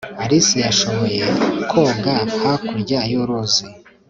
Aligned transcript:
alice 0.23 0.57
yashoboye 0.65 1.23
koga 1.69 2.15
hakurya 2.43 2.99
y'uruzi 3.11 3.63